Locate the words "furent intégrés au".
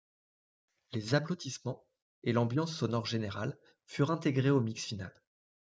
3.85-4.59